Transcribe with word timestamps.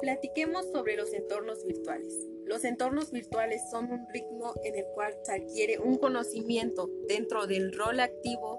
Platiquemos 0.00 0.66
sobre 0.72 0.96
los 0.96 1.12
entornos 1.12 1.64
virtuales. 1.66 2.26
Los 2.46 2.64
entornos 2.64 3.10
virtuales 3.10 3.62
son 3.70 3.92
un 3.92 4.08
ritmo 4.08 4.54
en 4.64 4.76
el 4.76 4.84
cual 4.94 5.14
se 5.22 5.32
adquiere 5.32 5.78
un 5.78 5.98
conocimiento 5.98 6.88
dentro 7.06 7.46
del 7.46 7.72
rol 7.72 8.00
activo 8.00 8.58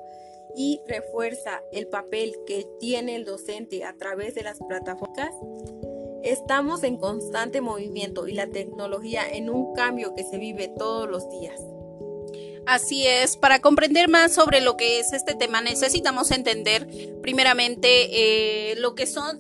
y 0.56 0.82
refuerza 0.88 1.64
el 1.72 1.88
papel 1.88 2.36
que 2.46 2.68
tiene 2.80 3.16
el 3.16 3.26
docente 3.26 3.84
a 3.84 3.96
través 3.98 4.36
de 4.36 4.44
las 4.44 4.60
plataformas. 4.60 5.34
Estamos 6.24 6.84
en 6.84 6.98
constante 6.98 7.62
movimiento 7.62 8.28
y 8.28 8.34
la 8.34 8.48
tecnología 8.48 9.28
en 9.28 9.50
un 9.50 9.74
cambio 9.74 10.14
que 10.14 10.24
se 10.24 10.38
vive 10.38 10.68
todos 10.68 11.10
los 11.10 11.28
días. 11.32 11.60
Así 12.68 13.08
es, 13.08 13.38
para 13.38 13.60
comprender 13.60 14.08
más 14.08 14.34
sobre 14.34 14.62
lo 14.62 14.78
que 14.78 15.00
es 15.00 15.14
este 15.14 15.34
tema 15.34 15.62
necesitamos 15.62 16.30
entender 16.30 16.88
primeramente 17.22 18.72
eh, 18.72 18.76
lo 18.76 18.94
que 18.94 19.08
son 19.08 19.38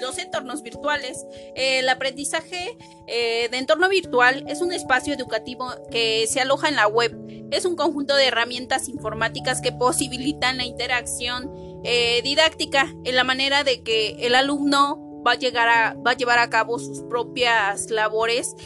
los 0.00 0.18
entornos 0.18 0.62
virtuales. 0.62 1.26
el 1.54 1.88
aprendizaje 1.88 2.78
eh, 3.06 3.48
de 3.50 3.58
entorno 3.58 3.88
virtual 3.90 4.44
es 4.48 4.62
un 4.62 4.72
espacio 4.72 5.12
educativo 5.12 5.68
que 5.90 6.26
se 6.26 6.40
aloja 6.40 6.68
en 6.68 6.76
la 6.76 6.86
web. 6.86 7.14
Es 7.50 7.66
un 7.66 7.76
conjunto 7.76 8.16
de 8.16 8.26
herramientas 8.26 8.88
informáticas 8.88 9.60
que 9.60 9.72
posibilitan 9.72 10.56
la 10.56 10.64
interacción 10.64 11.50
eh, 11.84 12.22
didáctica 12.22 12.94
en 13.04 13.16
la 13.16 13.24
manera 13.24 13.64
de 13.64 13.82
que 13.82 14.16
el 14.20 14.34
alumno 14.34 15.22
va 15.26 15.32
a, 15.32 15.38
llegar 15.38 15.68
a, 15.68 15.94
va 15.94 16.12
a 16.12 16.16
llevar 16.16 16.38
a 16.38 16.48
cabo 16.48 16.78
sus 16.78 17.02
propias 17.02 17.90
labores 17.90 18.56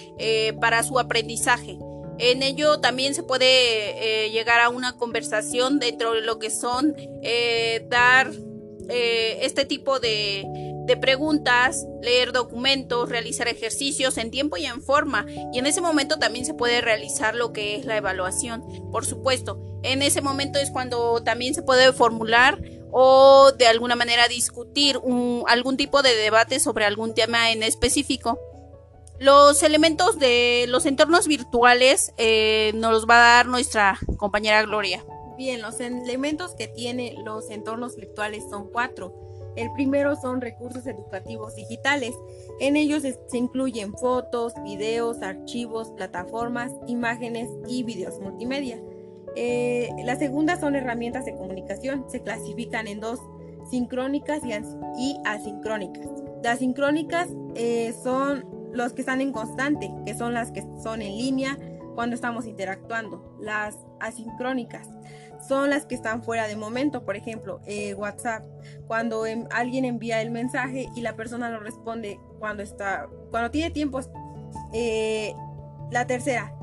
para 0.60 0.82
su 0.84 0.98
aprendizaje. 0.98 1.76
En 2.18 2.42
ello 2.42 2.80
también 2.80 3.14
se 3.14 3.22
puede 3.22 4.24
eh, 4.24 4.30
llegar 4.30 4.60
a 4.60 4.68
una 4.68 4.96
conversación 4.96 5.78
dentro 5.78 6.12
de 6.12 6.22
lo 6.22 6.38
que 6.38 6.50
son 6.50 6.94
eh, 7.22 7.86
dar 7.88 8.30
eh, 8.88 9.38
este 9.42 9.64
tipo 9.64 9.98
de, 9.98 10.44
de, 10.86 10.96
preguntas, 10.96 11.86
leer 12.02 12.32
documentos, 12.32 13.08
realizar 13.08 13.48
ejercicios 13.48 14.16
en 14.16 14.30
tiempo 14.30 14.56
y 14.56 14.64
en 14.64 14.80
forma. 14.82 15.26
Y 15.52 15.58
en 15.58 15.66
ese 15.66 15.80
momento 15.80 16.18
también 16.18 16.46
se 16.46 16.54
puede 16.54 16.80
realizar 16.80 17.34
lo 17.34 17.52
que 17.52 17.76
es 17.76 17.84
la 17.84 17.96
evaluación, 17.96 18.62
por 18.92 19.04
supuesto. 19.04 19.60
En 19.82 20.02
ese 20.02 20.20
momento 20.20 20.58
es 20.58 20.70
cuando 20.70 21.22
también 21.22 21.54
se 21.54 21.62
puede 21.62 21.92
formular 21.92 22.60
o 22.92 23.52
de 23.52 23.66
alguna 23.66 23.96
manera 23.96 24.26
discutir 24.28 24.98
un, 24.98 25.44
algún 25.48 25.76
tipo 25.76 26.02
de 26.02 26.14
debate 26.14 26.60
sobre 26.60 26.84
algún 26.84 27.12
tema 27.12 27.50
en 27.50 27.62
específico. 27.62 28.38
Los 29.18 29.62
elementos 29.62 30.18
de 30.18 30.66
los 30.68 30.84
entornos 30.84 31.26
virtuales 31.26 32.12
eh, 32.18 32.72
nos 32.74 32.92
los 32.92 33.06
va 33.06 33.16
a 33.16 33.36
dar 33.36 33.46
nuestra 33.46 33.98
compañera 34.18 34.62
Gloria. 34.62 35.04
Bien, 35.38 35.62
los 35.62 35.80
elementos 35.80 36.54
que 36.54 36.68
tienen 36.68 37.24
los 37.24 37.50
entornos 37.50 37.96
virtuales 37.96 38.44
son 38.50 38.68
cuatro. 38.70 39.14
El 39.56 39.72
primero 39.72 40.16
son 40.16 40.42
recursos 40.42 40.86
educativos 40.86 41.54
digitales. 41.54 42.14
En 42.60 42.76
ellos 42.76 43.02
se 43.02 43.38
incluyen 43.38 43.94
fotos, 43.94 44.52
videos, 44.62 45.22
archivos, 45.22 45.90
plataformas, 45.92 46.72
imágenes 46.86 47.48
y 47.66 47.82
videos 47.82 48.20
multimedia. 48.20 48.78
Eh, 49.34 49.90
la 50.04 50.16
segunda 50.16 50.60
son 50.60 50.76
herramientas 50.76 51.24
de 51.24 51.34
comunicación. 51.34 52.04
Se 52.08 52.22
clasifican 52.22 52.86
en 52.86 53.00
dos, 53.00 53.18
sincrónicas 53.70 54.42
y, 54.98 55.16
asincrónicas. 55.24 56.06
Las 56.42 56.58
sincrónicas 56.58 57.28
eh, 57.54 57.94
son 58.02 58.55
los 58.76 58.92
que 58.92 59.02
están 59.02 59.20
en 59.20 59.32
constante, 59.32 59.90
que 60.04 60.14
son 60.14 60.34
las 60.34 60.52
que 60.52 60.62
son 60.82 61.02
en 61.02 61.16
línea 61.16 61.58
cuando 61.94 62.14
estamos 62.14 62.46
interactuando. 62.46 63.36
Las 63.40 63.76
asincrónicas 64.00 64.88
son 65.46 65.70
las 65.70 65.86
que 65.86 65.94
están 65.94 66.22
fuera 66.22 66.46
de 66.46 66.56
momento, 66.56 67.04
por 67.04 67.16
ejemplo, 67.16 67.60
eh, 67.66 67.94
WhatsApp, 67.94 68.44
cuando 68.86 69.24
alguien 69.50 69.84
envía 69.84 70.20
el 70.22 70.30
mensaje 70.30 70.88
y 70.94 71.00
la 71.00 71.16
persona 71.16 71.50
lo 71.50 71.60
responde 71.60 72.20
cuando 72.38 72.62
está, 72.62 73.08
cuando 73.30 73.50
tiene 73.50 73.70
tiempo. 73.70 74.00
Eh, 74.72 75.34
la 75.90 76.06
tercera, 76.06 76.54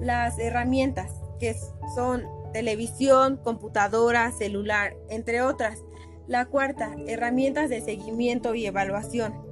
las 0.00 0.38
herramientas 0.38 1.12
que 1.38 1.56
son 1.94 2.24
televisión, 2.52 3.38
computadora, 3.42 4.30
celular, 4.32 4.94
entre 5.08 5.42
otras. 5.42 5.82
La 6.28 6.46
cuarta, 6.46 6.94
herramientas 7.06 7.68
de 7.68 7.80
seguimiento 7.80 8.54
y 8.54 8.66
evaluación. 8.66 9.51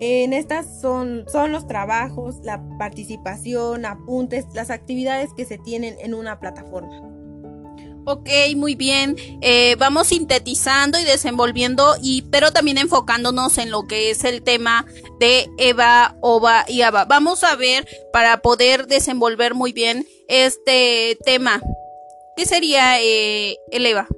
En 0.00 0.32
estas 0.32 0.80
son, 0.80 1.26
son 1.30 1.52
los 1.52 1.66
trabajos, 1.66 2.36
la 2.42 2.62
participación, 2.78 3.84
apuntes, 3.84 4.46
las 4.54 4.70
actividades 4.70 5.30
que 5.36 5.44
se 5.44 5.58
tienen 5.58 5.96
en 6.00 6.14
una 6.14 6.40
plataforma. 6.40 7.02
Ok, 8.06 8.28
muy 8.56 8.74
bien. 8.74 9.16
Eh, 9.42 9.76
vamos 9.78 10.08
sintetizando 10.08 10.98
y 10.98 11.04
desenvolviendo, 11.04 11.96
y, 12.02 12.22
pero 12.22 12.50
también 12.50 12.78
enfocándonos 12.78 13.58
en 13.58 13.70
lo 13.70 13.86
que 13.86 14.10
es 14.10 14.24
el 14.24 14.42
tema 14.42 14.86
de 15.18 15.48
Eva, 15.58 16.16
Ova 16.22 16.64
y 16.66 16.80
Ava. 16.80 17.04
Vamos 17.04 17.44
a 17.44 17.54
ver 17.56 17.86
para 18.10 18.38
poder 18.38 18.86
desenvolver 18.86 19.54
muy 19.54 19.72
bien 19.72 20.06
este 20.28 21.18
tema. 21.24 21.60
¿Qué 22.36 22.46
sería 22.46 23.02
eh, 23.02 23.58
el 23.70 23.84
EVA? 23.84 24.08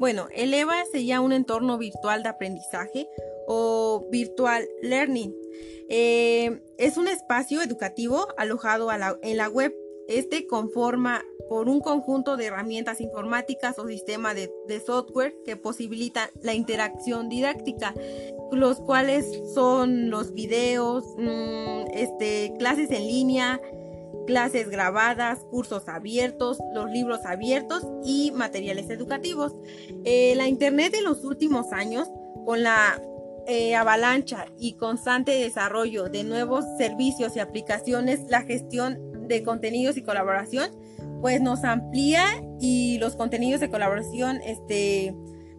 Bueno, 0.00 0.28
el 0.34 0.54
EVA 0.54 0.82
sería 0.90 1.20
un 1.20 1.34
entorno 1.34 1.76
virtual 1.76 2.22
de 2.22 2.30
aprendizaje 2.30 3.06
o 3.46 4.08
virtual 4.10 4.66
learning. 4.80 5.36
Eh, 5.90 6.62
es 6.78 6.96
un 6.96 7.06
espacio 7.06 7.60
educativo 7.60 8.28
alojado 8.38 8.88
en 9.20 9.36
la 9.36 9.50
web. 9.50 9.76
Este 10.08 10.46
conforma 10.46 11.22
por 11.50 11.68
un 11.68 11.80
conjunto 11.80 12.38
de 12.38 12.46
herramientas 12.46 13.02
informáticas 13.02 13.78
o 13.78 13.86
sistemas 13.86 14.34
de, 14.36 14.80
software 14.80 15.36
que 15.44 15.56
posibilitan 15.56 16.30
la 16.40 16.54
interacción 16.54 17.28
didáctica, 17.28 17.92
los 18.52 18.80
cuales 18.80 19.26
son 19.52 20.08
los 20.08 20.32
videos, 20.32 21.04
mm, 21.18 21.90
este, 21.92 22.54
clases 22.58 22.90
en 22.90 23.06
línea, 23.06 23.60
clases 24.30 24.70
grabadas, 24.70 25.40
cursos 25.50 25.88
abiertos, 25.88 26.58
los 26.72 26.88
libros 26.88 27.26
abiertos 27.26 27.84
y 28.04 28.30
materiales 28.30 28.88
educativos. 28.88 29.56
Eh, 30.04 30.34
la 30.36 30.46
Internet 30.46 30.94
en 30.94 31.02
los 31.02 31.24
últimos 31.24 31.72
años, 31.72 32.08
con 32.46 32.62
la 32.62 33.02
eh, 33.48 33.74
avalancha 33.74 34.46
y 34.56 34.74
constante 34.74 35.32
desarrollo 35.32 36.04
de 36.04 36.22
nuevos 36.22 36.64
servicios 36.78 37.34
y 37.34 37.40
aplicaciones, 37.40 38.20
la 38.28 38.42
gestión 38.42 39.26
de 39.26 39.42
contenidos 39.42 39.96
y 39.96 40.02
colaboración, 40.02 40.70
pues 41.20 41.40
nos 41.40 41.64
amplía 41.64 42.22
y 42.60 42.98
los 42.98 43.16
contenidos 43.16 43.60
de 43.60 43.68
colaboración 43.68 44.40
este, 44.44 45.12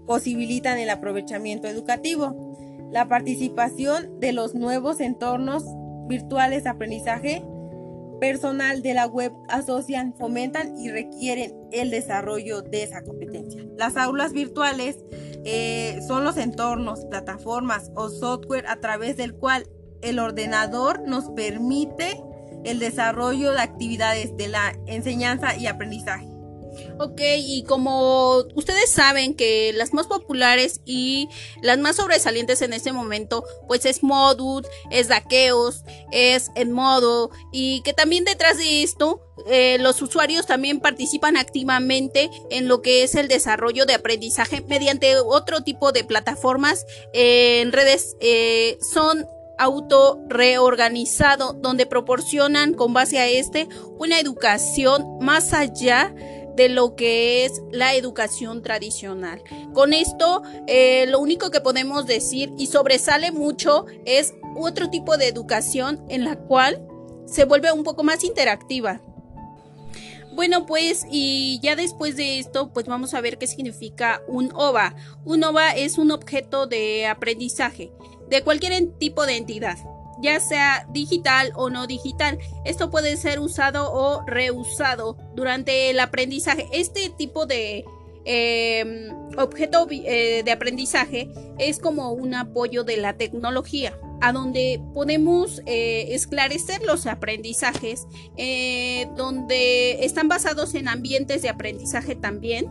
posibilitan 0.07 0.79
el 0.79 0.89
aprovechamiento 0.91 1.67
educativo. 1.67 2.55
La 2.89 3.09
participación 3.09 4.17
de 4.21 4.31
los 4.31 4.55
nuevos 4.55 5.01
entornos 5.01 5.65
virtuales 6.07 6.63
de 6.63 6.69
aprendizaje 6.69 7.43
personal 8.21 8.83
de 8.83 8.93
la 8.93 9.07
web 9.07 9.33
asocian, 9.49 10.13
fomentan 10.13 10.77
y 10.77 10.91
requieren 10.91 11.55
el 11.71 11.89
desarrollo 11.89 12.61
de 12.61 12.83
esa 12.83 13.01
competencia. 13.01 13.65
Las 13.77 13.97
aulas 13.97 14.31
virtuales 14.31 15.03
eh, 15.43 15.99
son 16.07 16.23
los 16.23 16.37
entornos, 16.37 17.03
plataformas 17.05 17.89
o 17.95 18.09
software 18.09 18.67
a 18.67 18.79
través 18.79 19.17
del 19.17 19.33
cual 19.33 19.67
el 20.03 20.19
ordenador 20.19 21.01
nos 21.01 21.31
permite 21.31 22.21
el 22.63 22.77
desarrollo 22.77 23.53
de 23.53 23.61
actividades 23.61 24.37
de 24.37 24.49
la 24.49 24.77
enseñanza 24.85 25.57
y 25.57 25.65
aprendizaje. 25.65 26.30
Ok, 26.99 27.21
y 27.37 27.63
como 27.63 28.37
ustedes 28.55 28.89
saben 28.89 29.33
que 29.33 29.73
las 29.73 29.93
más 29.93 30.07
populares 30.07 30.81
y 30.85 31.27
las 31.61 31.77
más 31.79 31.97
sobresalientes 31.97 32.61
en 32.61 32.73
este 32.73 32.91
momento, 32.91 33.43
pues 33.67 33.85
es 33.85 34.03
Modul, 34.03 34.65
es 34.89 35.07
Daqueos, 35.07 35.83
es 36.11 36.51
Edmodo, 36.55 37.31
y 37.51 37.81
que 37.81 37.93
también 37.93 38.23
detrás 38.23 38.57
de 38.57 38.83
esto 38.83 39.21
eh, 39.47 39.77
los 39.79 40.01
usuarios 40.01 40.45
también 40.45 40.79
participan 40.79 41.37
activamente 41.37 42.29
en 42.49 42.67
lo 42.67 42.81
que 42.81 43.03
es 43.03 43.15
el 43.15 43.27
desarrollo 43.27 43.85
de 43.85 43.93
aprendizaje 43.93 44.61
mediante 44.67 45.17
otro 45.17 45.61
tipo 45.61 45.91
de 45.91 46.03
plataformas 46.03 46.85
en 47.13 47.71
redes. 47.71 48.15
Eh, 48.19 48.77
son 48.81 49.25
auto 49.57 50.19
reorganizado 50.27 51.53
donde 51.53 51.85
proporcionan 51.85 52.73
con 52.73 52.93
base 52.93 53.19
a 53.19 53.27
este 53.27 53.67
una 53.99 54.19
educación 54.19 55.19
más 55.19 55.53
allá 55.53 56.11
de 56.15 56.40
lo 56.69 56.95
que 56.95 57.45
es 57.45 57.61
la 57.71 57.95
educación 57.95 58.61
tradicional. 58.61 59.41
Con 59.73 59.93
esto, 59.93 60.43
eh, 60.67 61.05
lo 61.07 61.19
único 61.19 61.51
que 61.51 61.61
podemos 61.61 62.05
decir 62.05 62.51
y 62.57 62.67
sobresale 62.67 63.31
mucho 63.31 63.85
es 64.05 64.33
otro 64.57 64.89
tipo 64.89 65.17
de 65.17 65.27
educación 65.27 66.03
en 66.09 66.23
la 66.23 66.35
cual 66.35 66.85
se 67.25 67.45
vuelve 67.45 67.71
un 67.71 67.83
poco 67.83 68.03
más 68.03 68.23
interactiva. 68.23 69.01
Bueno, 70.33 70.65
pues 70.65 71.05
y 71.09 71.59
ya 71.61 71.75
después 71.75 72.15
de 72.15 72.39
esto, 72.39 72.71
pues 72.71 72.85
vamos 72.85 73.13
a 73.13 73.21
ver 73.21 73.37
qué 73.37 73.47
significa 73.47 74.21
un 74.27 74.51
OVA. 74.53 74.95
Un 75.25 75.43
OVA 75.43 75.71
es 75.71 75.97
un 75.97 76.11
objeto 76.11 76.67
de 76.67 77.05
aprendizaje 77.05 77.91
de 78.29 78.41
cualquier 78.43 78.91
tipo 78.97 79.25
de 79.25 79.35
entidad 79.35 79.77
ya 80.21 80.39
sea 80.39 80.85
digital 80.89 81.51
o 81.55 81.69
no 81.69 81.87
digital. 81.87 82.39
Esto 82.65 82.89
puede 82.89 83.17
ser 83.17 83.39
usado 83.39 83.91
o 83.91 84.23
reusado 84.25 85.17
durante 85.35 85.89
el 85.89 85.99
aprendizaje. 85.99 86.67
Este 86.71 87.09
tipo 87.09 87.45
de 87.45 87.85
em, 88.25 89.09
objeto 89.37 89.87
eh, 89.89 90.43
de 90.43 90.51
aprendizaje 90.51 91.29
es 91.57 91.79
como 91.79 92.11
un 92.11 92.33
apoyo 92.35 92.83
de 92.83 92.97
la 92.97 93.13
tecnología. 93.13 93.97
a 94.23 94.31
donde 94.31 94.79
podemos 94.93 95.63
eh, 95.65 96.09
esclarecer 96.13 96.83
los 96.83 97.07
aprendizajes, 97.07 98.05
eh, 98.37 99.07
donde 99.17 100.05
están 100.05 100.27
basados 100.27 100.75
en 100.75 100.87
ambientes 100.87 101.41
de 101.41 101.49
aprendizaje 101.49 102.15
también 102.15 102.69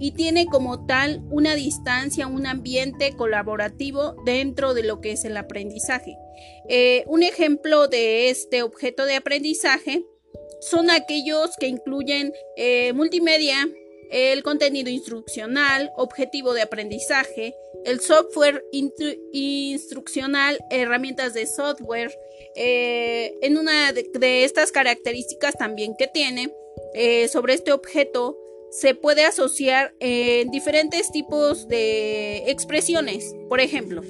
y 0.00 0.12
tiene 0.12 0.46
como 0.46 0.86
tal 0.86 1.22
una 1.30 1.54
distancia, 1.54 2.26
un 2.26 2.46
ambiente 2.46 3.14
colaborativo 3.16 4.16
dentro 4.24 4.74
de 4.74 4.82
lo 4.82 5.00
que 5.00 5.12
es 5.12 5.24
el 5.24 5.36
aprendizaje. 5.36 6.16
Eh, 6.68 7.04
un 7.06 7.22
ejemplo 7.22 7.86
de 7.86 8.30
este 8.30 8.62
objeto 8.62 9.04
de 9.04 9.16
aprendizaje 9.16 10.04
son 10.60 10.90
aquellos 10.90 11.50
que 11.58 11.68
incluyen 11.68 12.32
multimedia, 12.94 13.68
el 14.10 14.42
contenido 14.42 14.90
instruccional, 14.90 15.92
objetivo 15.96 16.52
de 16.52 16.62
aprendizaje, 16.62 17.54
el 17.84 18.00
software 18.00 18.64
instruccional, 18.72 20.58
herramientas 20.70 21.34
de 21.34 21.46
software. 21.46 22.12
Eh, 22.56 23.32
en 23.42 23.56
una 23.56 23.92
de, 23.92 24.44
estas 24.44 24.72
características 24.72 25.54
también 25.54 25.94
que 25.96 26.08
tiene 26.08 26.52
eh, 26.94 27.28
sobre 27.28 27.54
este 27.54 27.72
objeto 27.72 28.36
se 28.70 28.94
puede 28.94 29.24
asociar 29.24 29.94
en 30.00 30.50
diferentes 30.50 31.10
tipos 31.10 31.68
de 31.68 32.50
expresiones. 32.50 33.34
Por 33.48 33.60
ejemplo, 33.60 34.02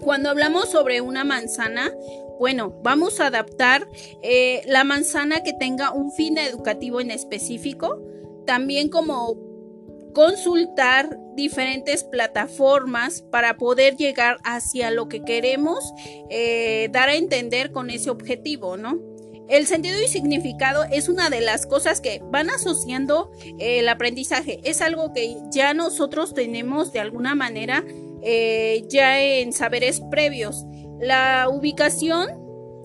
cuando 0.00 0.30
hablamos 0.30 0.70
sobre 0.70 1.00
una 1.00 1.24
manzana, 1.24 1.92
bueno, 2.38 2.74
vamos 2.82 3.20
a 3.20 3.26
adaptar 3.26 3.86
eh, 4.22 4.62
la 4.66 4.84
manzana 4.84 5.42
que 5.42 5.52
tenga 5.52 5.92
un 5.92 6.12
fin 6.12 6.38
educativo 6.38 7.00
en 7.00 7.10
específico 7.10 8.00
también 8.46 8.88
como 8.88 9.36
consultar 10.14 11.18
diferentes 11.34 12.04
plataformas 12.04 13.22
para 13.22 13.56
poder 13.56 13.96
llegar 13.96 14.38
hacia 14.44 14.90
lo 14.90 15.08
que 15.08 15.22
queremos 15.22 15.92
eh, 16.28 16.88
dar 16.92 17.08
a 17.08 17.14
entender 17.14 17.72
con 17.72 17.88
ese 17.88 18.10
objetivo, 18.10 18.76
¿no? 18.76 19.00
El 19.52 19.66
sentido 19.66 20.00
y 20.00 20.08
significado 20.08 20.84
es 20.90 21.10
una 21.10 21.28
de 21.28 21.42
las 21.42 21.66
cosas 21.66 22.00
que 22.00 22.22
van 22.24 22.48
asociando 22.48 23.30
eh, 23.58 23.80
el 23.80 23.88
aprendizaje. 23.90 24.60
Es 24.64 24.80
algo 24.80 25.12
que 25.12 25.36
ya 25.50 25.74
nosotros 25.74 26.32
tenemos 26.32 26.90
de 26.90 27.00
alguna 27.00 27.34
manera 27.34 27.84
eh, 28.22 28.86
ya 28.88 29.20
en 29.20 29.52
saberes 29.52 30.00
previos. 30.10 30.64
La 31.02 31.50
ubicación 31.52 32.28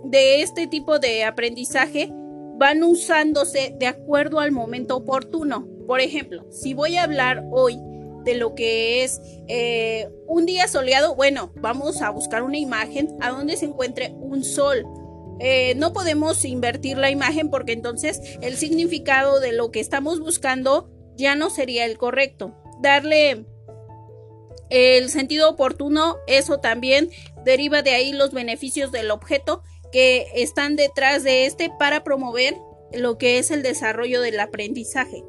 de 0.04 0.42
este 0.42 0.68
tipo 0.68 1.00
de 1.00 1.24
aprendizaje 1.24 2.10
van 2.58 2.84
usándose 2.84 3.74
de 3.80 3.88
acuerdo 3.88 4.42
al 4.42 4.52
momento 4.52 4.98
oportuno. 4.98 5.70
Por 5.88 6.02
ejemplo, 6.02 6.52
si 6.52 6.74
voy 6.74 6.98
a 6.98 7.04
hablar 7.04 7.46
hoy 7.50 7.80
de 8.26 8.36
lo 8.36 8.56
que 8.56 9.06
es 9.06 9.22
eh, 9.48 10.10
un 10.28 10.46
día 10.46 10.68
soleado, 10.68 11.16
bueno, 11.16 11.54
vamos 11.56 12.02
a 12.02 12.10
buscar 12.10 12.44
una 12.44 12.58
imagen 12.58 13.16
a 13.22 13.30
donde 13.30 13.56
se 13.56 13.68
encuentre 13.68 14.14
un 14.20 14.44
sol. 14.44 14.84
Eh, 15.40 15.74
no 15.76 15.94
podemos 15.94 16.44
invertir 16.46 16.98
la 16.98 17.12
imagen 17.12 17.50
porque 17.50 17.74
entonces 17.74 18.22
el 18.42 18.58
significado 18.58 19.40
de 19.40 19.54
lo 19.54 19.72
que 19.72 19.80
estamos 19.80 20.20
buscando 20.20 20.90
ya 21.16 21.36
no 21.36 21.50
sería 21.50 21.86
el 21.86 21.98
correcto. 21.98 22.56
Darle 22.82 23.46
el 24.70 25.10
sentido 25.10 25.50
oportuno, 25.50 26.18
eso 26.28 26.60
también 26.60 27.10
deriva 27.44 27.82
de 27.82 27.92
ahí 27.92 28.12
los 28.12 28.32
beneficios 28.32 28.92
del 28.92 29.12
objeto 29.12 29.64
que 29.92 30.28
están 30.36 30.76
detrás 30.76 31.24
de 31.24 31.46
este 31.46 31.72
para 31.80 32.04
promover 32.04 32.56
lo 32.94 33.18
que 33.18 33.38
es 33.38 33.52
el 33.52 33.64
desarrollo 33.64 34.22
del 34.22 34.40
aprendizaje. 34.40 35.24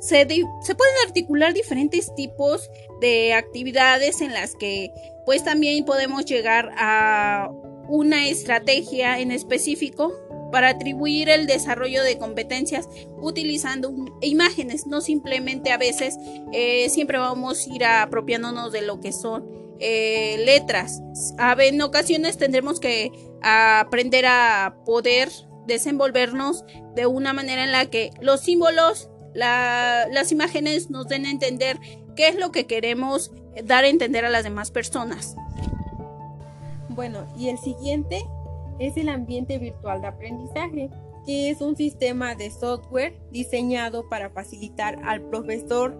Se, 0.00 0.24
pueden 0.24 0.94
articular 1.06 1.52
diferentes 1.52 2.14
tipos 2.14 2.70
de 3.00 3.34
actividades 3.34 4.22
en 4.22 4.32
las 4.32 4.54
que 4.54 4.90
pues 5.26 5.44
también 5.44 5.84
podemos 5.84 6.24
llegar 6.24 6.70
a 6.76 7.50
una 7.90 8.28
estrategia 8.28 9.18
en 9.18 9.32
específico 9.32 10.12
para 10.52 10.68
atribuir 10.68 11.28
el 11.28 11.46
desarrollo 11.46 12.02
de 12.04 12.18
competencias 12.18 12.88
utilizando 13.20 13.92
imágenes, 14.20 14.86
no 14.86 15.00
simplemente 15.00 15.72
a 15.72 15.76
veces 15.76 16.16
eh, 16.52 16.88
siempre 16.88 17.18
vamos 17.18 17.66
a 17.66 17.74
ir 17.74 17.84
apropiándonos 17.84 18.72
de 18.72 18.82
lo 18.82 19.00
que 19.00 19.12
son 19.12 19.48
eh, 19.80 20.42
letras. 20.44 21.02
en 21.58 21.82
ocasiones 21.82 22.38
tendremos 22.38 22.78
que 22.78 23.10
aprender 23.42 24.26
a 24.26 24.76
poder 24.84 25.30
desenvolvernos 25.66 26.64
de 26.94 27.06
una 27.06 27.32
manera 27.32 27.64
en 27.64 27.72
la 27.72 27.86
que 27.86 28.10
los 28.20 28.40
símbolos, 28.40 29.10
las 29.34 30.32
imágenes 30.32 30.90
nos 30.90 31.08
den 31.08 31.26
a 31.26 31.30
entender 31.30 31.78
qué 32.14 32.28
es 32.28 32.36
lo 32.36 32.52
que 32.52 32.66
queremos 32.66 33.32
dar 33.64 33.84
a 33.84 33.88
entender 33.88 34.24
a 34.24 34.30
las 34.30 34.44
demás 34.44 34.70
personas. 34.70 35.34
Bueno, 36.94 37.26
y 37.36 37.48
el 37.48 37.58
siguiente 37.58 38.26
es 38.80 38.96
el 38.96 39.08
ambiente 39.08 39.58
virtual 39.58 40.00
de 40.00 40.08
aprendizaje, 40.08 40.90
que 41.24 41.50
es 41.50 41.60
un 41.60 41.76
sistema 41.76 42.34
de 42.34 42.50
software 42.50 43.20
diseñado 43.30 44.08
para 44.08 44.30
facilitar 44.30 44.98
al 45.04 45.22
profesor 45.22 45.96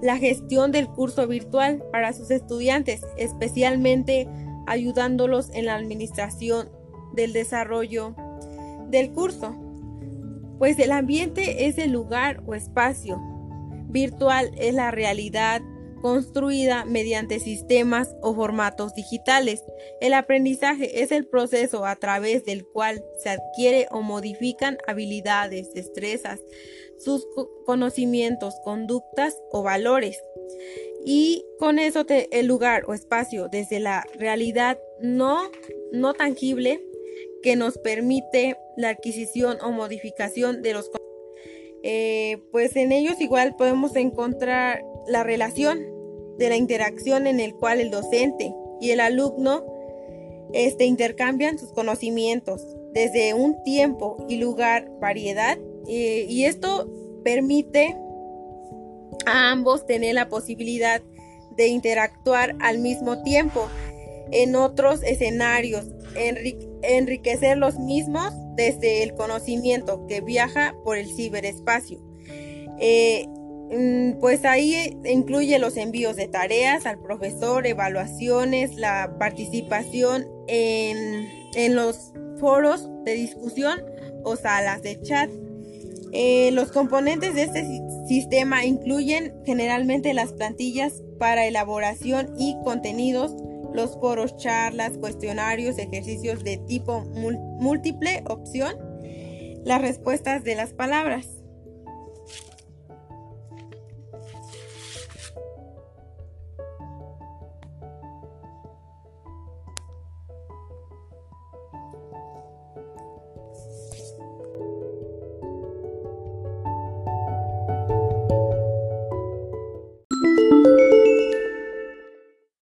la 0.00 0.16
gestión 0.16 0.70
del 0.70 0.88
curso 0.88 1.26
virtual 1.26 1.82
para 1.90 2.12
sus 2.12 2.30
estudiantes, 2.30 3.04
especialmente 3.16 4.28
ayudándolos 4.66 5.50
en 5.54 5.66
la 5.66 5.74
administración 5.74 6.68
del 7.14 7.32
desarrollo 7.32 8.14
del 8.90 9.10
curso. 9.10 9.56
Pues 10.58 10.78
el 10.78 10.92
ambiente 10.92 11.66
es 11.66 11.78
el 11.78 11.90
lugar 11.90 12.42
o 12.46 12.54
espacio. 12.54 13.20
Virtual 13.88 14.52
es 14.56 14.74
la 14.74 14.92
realidad 14.92 15.62
construida 16.00 16.84
mediante 16.84 17.40
sistemas 17.40 18.14
o 18.20 18.34
formatos 18.34 18.94
digitales. 18.94 19.62
El 20.00 20.14
aprendizaje 20.14 21.02
es 21.02 21.12
el 21.12 21.26
proceso 21.26 21.86
a 21.86 21.96
través 21.96 22.44
del 22.44 22.64
cual 22.64 23.04
se 23.22 23.30
adquiere 23.30 23.86
o 23.90 24.02
modifican 24.02 24.78
habilidades, 24.86 25.72
destrezas, 25.72 26.40
sus 26.98 27.26
conocimientos, 27.64 28.54
conductas 28.64 29.36
o 29.50 29.62
valores. 29.62 30.20
Y 31.04 31.44
con 31.58 31.78
eso 31.78 32.04
el 32.08 32.46
lugar 32.46 32.84
o 32.86 32.94
espacio 32.94 33.48
desde 33.48 33.80
la 33.80 34.06
realidad 34.14 34.78
no, 35.00 35.50
no 35.92 36.12
tangible 36.14 36.80
que 37.42 37.56
nos 37.56 37.78
permite 37.78 38.56
la 38.76 38.90
adquisición 38.90 39.58
o 39.62 39.70
modificación 39.70 40.60
de 40.62 40.74
los 40.74 40.90
eh, 41.84 42.38
pues 42.50 42.74
en 42.76 42.90
ellos 42.90 43.20
igual 43.20 43.54
podemos 43.56 43.94
encontrar 43.94 44.84
la 45.08 45.24
relación 45.24 45.80
de 46.38 46.48
la 46.48 46.56
interacción 46.56 47.26
en 47.26 47.40
el 47.40 47.54
cual 47.54 47.80
el 47.80 47.90
docente 47.90 48.54
y 48.80 48.90
el 48.90 49.00
alumno 49.00 49.64
este, 50.52 50.84
intercambian 50.84 51.58
sus 51.58 51.72
conocimientos 51.72 52.64
desde 52.92 53.34
un 53.34 53.62
tiempo 53.64 54.24
y 54.28 54.36
lugar 54.36 54.90
variedad 55.00 55.58
y 55.86 56.44
esto 56.44 56.90
permite 57.24 57.96
a 59.26 59.50
ambos 59.50 59.86
tener 59.86 60.14
la 60.14 60.28
posibilidad 60.28 61.02
de 61.56 61.68
interactuar 61.68 62.56
al 62.60 62.78
mismo 62.78 63.22
tiempo 63.22 63.68
en 64.30 64.54
otros 64.54 65.02
escenarios, 65.02 65.86
enriquecer 66.82 67.56
los 67.58 67.78
mismos 67.78 68.32
desde 68.54 69.02
el 69.02 69.14
conocimiento 69.14 70.06
que 70.06 70.20
viaja 70.20 70.74
por 70.84 70.98
el 70.98 71.08
ciberespacio. 71.08 71.98
Eh, 72.80 73.26
pues 74.20 74.44
ahí 74.44 74.98
incluye 75.04 75.58
los 75.58 75.76
envíos 75.76 76.16
de 76.16 76.28
tareas 76.28 76.86
al 76.86 77.00
profesor, 77.00 77.66
evaluaciones, 77.66 78.76
la 78.76 79.16
participación 79.18 80.26
en, 80.46 81.74
los 81.74 82.12
foros 82.38 82.88
de 83.04 83.14
discusión 83.14 83.82
o 84.24 84.36
salas 84.36 84.82
de 84.82 85.00
chat. 85.02 85.30
Eh, 86.12 86.50
los 86.52 86.72
componentes 86.72 87.34
de 87.34 87.42
este 87.42 87.66
sistema 88.06 88.64
incluyen 88.64 89.34
generalmente 89.44 90.14
las 90.14 90.32
plantillas 90.32 91.02
para 91.18 91.46
elaboración 91.46 92.34
y 92.38 92.56
contenidos 92.64 93.34
los 93.74 93.98
foros, 94.00 94.36
charlas, 94.36 94.96
cuestionarios, 94.98 95.78
ejercicios 95.78 96.42
de 96.42 96.56
tipo 96.56 97.02
múltiple 97.02 98.24
opción, 98.26 98.74
las 99.64 99.82
respuestas 99.82 100.42
de 100.42 100.54
las 100.54 100.72
palabras. 100.72 101.37